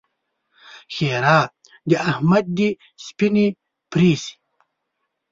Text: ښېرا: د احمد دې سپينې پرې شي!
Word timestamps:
ښېرا: 0.93 1.39
د 1.89 1.91
احمد 2.09 2.45
دې 2.57 2.69
سپينې 3.05 3.47
پرې 3.91 4.13
شي! 4.23 4.35